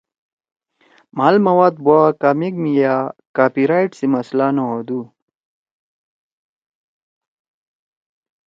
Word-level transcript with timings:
مھال 1.17 1.35
مواد 1.45 1.75
بُوا 1.85 2.01
کامک 2.21 2.53
می 2.61 2.71
یأ 2.79 2.95
کاپی 3.35 3.63
رائیٹ 3.69 3.91
سی 3.97 4.05
مسلہ 4.13 4.47
نہ 4.55 4.63
ہودُو۔ 4.69 5.01